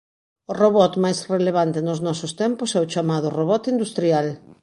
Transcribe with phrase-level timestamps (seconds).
[0.51, 4.27] O robot máis relevante nos nosos tempos é o chamado robot industrial.